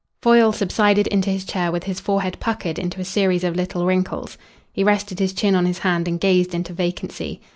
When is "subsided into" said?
0.51-1.29